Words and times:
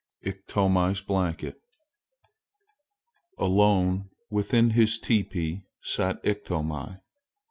IKTOMI'S 0.25 1.01
BLANKET 1.01 1.61
ALONE 3.37 4.09
within 4.31 4.71
his 4.71 4.97
teepee 4.97 5.61
sat 5.79 6.19
Iktomi. 6.23 6.99